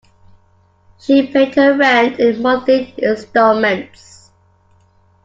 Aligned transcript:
She 0.99 1.27
paid 1.27 1.53
her 1.53 1.77
rent 1.77 2.19
in 2.19 2.41
monthly 2.41 2.91
instalments 2.97 4.31